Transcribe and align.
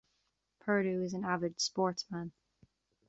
Perdue 0.61 1.03
is 1.03 1.13
an 1.13 1.23
avid 1.25 1.61
sportsman. 1.61 2.31